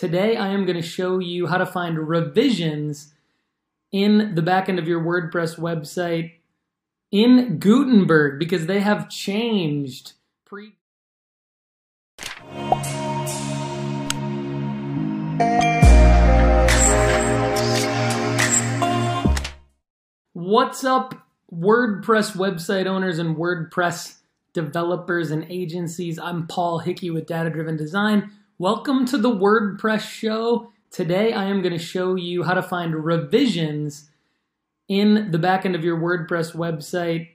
Today, 0.00 0.34
I 0.34 0.48
am 0.48 0.64
going 0.64 0.80
to 0.80 0.88
show 0.88 1.18
you 1.18 1.46
how 1.46 1.58
to 1.58 1.66
find 1.66 1.98
revisions 1.98 3.12
in 3.92 4.34
the 4.34 4.40
back 4.40 4.70
end 4.70 4.78
of 4.78 4.88
your 4.88 4.98
WordPress 4.98 5.58
website 5.58 6.36
in 7.12 7.58
Gutenberg 7.58 8.38
because 8.38 8.64
they 8.64 8.80
have 8.80 9.10
changed 9.10 10.14
pre. 10.46 10.72
What's 20.32 20.82
up, 20.82 21.26
WordPress 21.52 22.34
website 22.38 22.86
owners 22.86 23.18
and 23.18 23.36
WordPress 23.36 24.16
developers 24.54 25.30
and 25.30 25.44
agencies? 25.50 26.18
I'm 26.18 26.46
Paul 26.46 26.78
Hickey 26.78 27.10
with 27.10 27.26
Data 27.26 27.50
Driven 27.50 27.76
Design. 27.76 28.30
Welcome 28.60 29.06
to 29.06 29.16
the 29.16 29.30
WordPress 29.30 30.00
show. 30.00 30.70
Today 30.90 31.32
I 31.32 31.46
am 31.46 31.62
going 31.62 31.72
to 31.72 31.82
show 31.82 32.14
you 32.14 32.42
how 32.42 32.52
to 32.52 32.62
find 32.62 32.94
revisions 32.94 34.10
in 34.86 35.30
the 35.30 35.38
backend 35.38 35.74
of 35.74 35.82
your 35.82 35.96
WordPress 35.96 36.54
website 36.54 37.30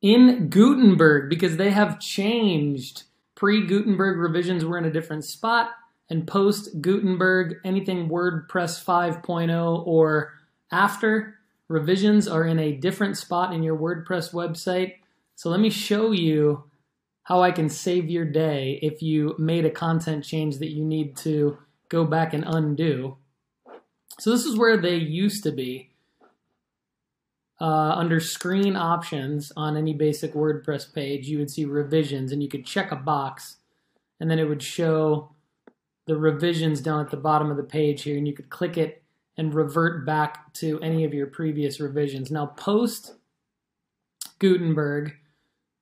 in 0.00 0.50
Gutenberg 0.50 1.28
because 1.28 1.56
they 1.56 1.72
have 1.72 1.98
changed. 1.98 3.02
Pre 3.34 3.66
Gutenberg 3.66 4.16
revisions 4.16 4.64
were 4.64 4.78
in 4.78 4.84
a 4.84 4.92
different 4.92 5.24
spot, 5.24 5.70
and 6.08 6.24
post 6.24 6.80
Gutenberg, 6.80 7.56
anything 7.64 8.08
WordPress 8.08 8.80
5.0 8.80 9.84
or 9.84 10.34
after, 10.70 11.34
revisions 11.66 12.28
are 12.28 12.44
in 12.44 12.60
a 12.60 12.76
different 12.76 13.16
spot 13.16 13.52
in 13.52 13.64
your 13.64 13.76
WordPress 13.76 14.32
website. 14.32 14.98
So 15.34 15.50
let 15.50 15.58
me 15.58 15.70
show 15.70 16.12
you 16.12 16.62
how 17.24 17.42
I 17.42 17.52
can 17.52 17.68
save 17.68 18.10
your 18.10 18.24
day 18.24 18.78
if 18.82 19.02
you 19.02 19.34
made 19.38 19.64
a 19.64 19.70
content 19.70 20.24
change 20.24 20.58
that 20.58 20.70
you 20.70 20.84
need 20.84 21.16
to 21.18 21.58
go 21.88 22.04
back 22.04 22.34
and 22.34 22.44
undo. 22.46 23.16
So 24.20 24.30
this 24.30 24.44
is 24.44 24.58
where 24.58 24.76
they 24.76 24.96
used 24.96 25.42
to 25.44 25.52
be. 25.52 25.90
Uh, 27.60 27.94
under 27.96 28.20
screen 28.20 28.76
options 28.76 29.50
on 29.56 29.76
any 29.76 29.94
basic 29.94 30.34
WordPress 30.34 30.92
page, 30.92 31.26
you 31.26 31.38
would 31.38 31.50
see 31.50 31.64
revisions 31.64 32.30
and 32.30 32.42
you 32.42 32.48
could 32.48 32.66
check 32.66 32.92
a 32.92 32.96
box 32.96 33.56
and 34.20 34.30
then 34.30 34.38
it 34.38 34.48
would 34.48 34.62
show 34.62 35.30
the 36.06 36.16
revisions 36.16 36.80
down 36.80 37.00
at 37.00 37.10
the 37.10 37.16
bottom 37.16 37.50
of 37.50 37.56
the 37.56 37.62
page 37.62 38.02
here 38.02 38.18
and 38.18 38.26
you 38.26 38.34
could 38.34 38.50
click 38.50 38.76
it 38.76 39.02
and 39.36 39.54
revert 39.54 40.04
back 40.04 40.52
to 40.54 40.78
any 40.80 41.04
of 41.04 41.14
your 41.14 41.26
previous 41.26 41.80
revisions. 41.80 42.30
Now 42.30 42.46
post 42.46 43.14
Gutenberg, 44.38 45.12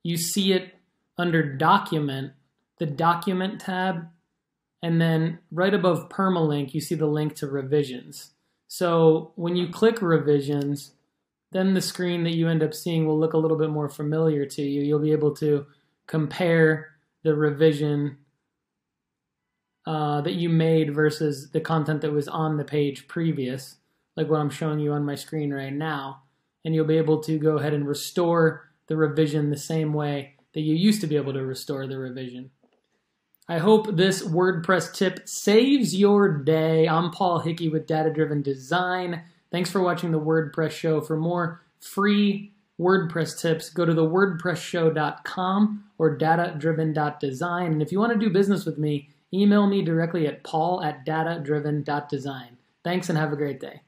you 0.04 0.16
see 0.16 0.52
it 0.52 0.74
under 1.18 1.56
document, 1.56 2.32
the 2.78 2.86
document 2.86 3.60
tab, 3.60 4.08
and 4.82 5.00
then 5.00 5.38
right 5.50 5.72
above 5.72 6.08
permalink, 6.08 6.74
you 6.74 6.80
see 6.80 6.94
the 6.94 7.06
link 7.06 7.36
to 7.36 7.46
revisions. 7.46 8.32
So 8.66 9.32
when 9.36 9.54
you 9.54 9.68
click 9.68 10.02
revisions, 10.02 10.92
then 11.52 11.74
the 11.74 11.80
screen 11.80 12.24
that 12.24 12.34
you 12.34 12.48
end 12.48 12.62
up 12.62 12.74
seeing 12.74 13.06
will 13.06 13.18
look 13.18 13.34
a 13.34 13.38
little 13.38 13.58
bit 13.58 13.70
more 13.70 13.88
familiar 13.88 14.46
to 14.46 14.62
you. 14.62 14.82
You'll 14.82 14.98
be 14.98 15.12
able 15.12 15.34
to 15.36 15.66
compare 16.06 16.88
the 17.22 17.34
revision 17.34 18.16
uh, 19.86 20.20
that 20.22 20.34
you 20.34 20.48
made 20.48 20.94
versus 20.94 21.50
the 21.50 21.60
content 21.60 22.00
that 22.00 22.12
was 22.12 22.28
on 22.28 22.56
the 22.56 22.64
page 22.64 23.06
previous, 23.06 23.76
like 24.16 24.28
what 24.28 24.40
I'm 24.40 24.50
showing 24.50 24.80
you 24.80 24.92
on 24.92 25.04
my 25.04 25.14
screen 25.14 25.52
right 25.52 25.72
now. 25.72 26.22
And 26.64 26.74
you'll 26.74 26.86
be 26.86 26.98
able 26.98 27.22
to 27.24 27.38
go 27.38 27.58
ahead 27.58 27.74
and 27.74 27.86
restore 27.86 28.70
the 28.86 28.96
revision 28.96 29.50
the 29.50 29.56
same 29.56 29.92
way 29.92 30.36
that 30.54 30.60
you 30.60 30.74
used 30.74 31.00
to 31.00 31.06
be 31.06 31.16
able 31.16 31.32
to 31.32 31.44
restore 31.44 31.86
the 31.86 31.98
revision. 31.98 32.50
I 33.48 33.58
hope 33.58 33.96
this 33.96 34.22
WordPress 34.22 34.94
tip 34.94 35.28
saves 35.28 35.94
your 35.94 36.28
day. 36.28 36.88
I'm 36.88 37.10
Paul 37.10 37.40
Hickey 37.40 37.68
with 37.68 37.86
Data 37.86 38.10
Driven 38.10 38.40
Design. 38.40 39.22
Thanks 39.50 39.70
for 39.70 39.82
watching 39.82 40.12
the 40.12 40.20
WordPress 40.20 40.70
show. 40.70 41.00
For 41.00 41.16
more 41.16 41.60
free 41.80 42.52
WordPress 42.80 43.40
tips, 43.40 43.70
go 43.70 43.84
to 43.84 43.92
thewordpressshow.com 43.92 45.84
or 45.98 46.18
datadriven.design. 46.18 47.72
And 47.72 47.82
if 47.82 47.92
you 47.92 47.98
want 47.98 48.12
to 48.12 48.18
do 48.18 48.30
business 48.30 48.64
with 48.64 48.78
me, 48.78 49.08
email 49.34 49.66
me 49.66 49.82
directly 49.82 50.26
at 50.26 50.44
paul 50.44 50.82
at 50.82 51.04
datadriven.design. 51.04 52.56
Thanks 52.84 53.08
and 53.08 53.18
have 53.18 53.32
a 53.32 53.36
great 53.36 53.60
day. 53.60 53.82